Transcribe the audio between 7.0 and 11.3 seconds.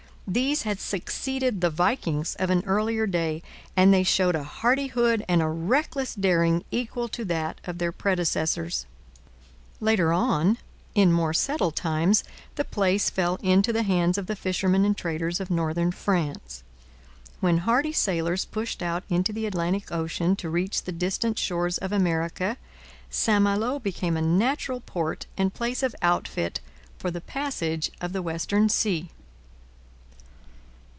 to that of their predecessors. Later on, in